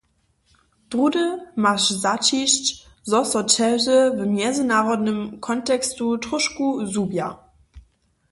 [0.93, 1.25] Druhdy
[1.65, 2.71] maš zaćišć,
[3.11, 7.29] zo so ćeže w mjezynarodnym konteksće tróšku zhubja.